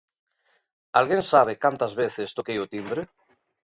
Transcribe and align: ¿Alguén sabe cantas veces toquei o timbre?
¿Alguén 0.99 1.23
sabe 1.31 1.61
cantas 1.63 1.93
veces 2.01 2.33
toquei 2.37 2.57
o 2.65 2.69
timbre? 2.75 3.01